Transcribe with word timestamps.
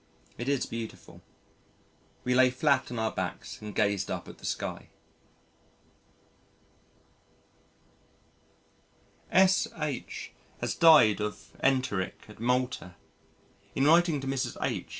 It 0.35 0.49
is 0.49 0.65
beautiful. 0.65 1.21
We 2.23 2.33
lay 2.33 2.49
flat 2.49 2.89
on 2.89 2.97
our 2.97 3.11
backs 3.11 3.61
and 3.61 3.75
gazed 3.75 4.09
up 4.09 4.27
at 4.27 4.39
the 4.39 4.47
sky. 4.47 4.87
S.H. 9.31 10.31
has 10.59 10.73
died 10.73 11.21
of 11.21 11.51
enteric 11.61 12.23
at 12.27 12.39
Malta. 12.39 12.95
In 13.75 13.85
writing 13.85 14.19
to 14.21 14.25
Mrs. 14.27 14.57
H. 14.63 14.87